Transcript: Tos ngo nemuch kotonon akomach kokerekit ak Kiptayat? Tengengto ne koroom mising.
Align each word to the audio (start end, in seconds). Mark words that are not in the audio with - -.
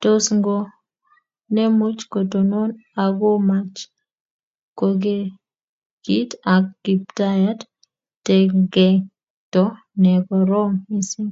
Tos 0.00 0.24
ngo 0.38 0.56
nemuch 1.54 2.00
kotonon 2.12 2.70
akomach 3.04 3.76
kokerekit 4.78 6.30
ak 6.54 6.64
Kiptayat? 6.84 7.58
Tengengto 8.26 9.64
ne 10.02 10.12
koroom 10.26 10.72
mising. 10.88 11.30